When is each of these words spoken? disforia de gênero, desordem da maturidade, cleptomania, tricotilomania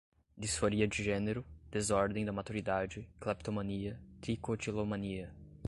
disforia 0.35 0.87
de 0.87 1.03
gênero, 1.03 1.45
desordem 1.69 2.25
da 2.25 2.33
maturidade, 2.33 3.07
cleptomania, 3.19 4.01
tricotilomania 4.19 5.31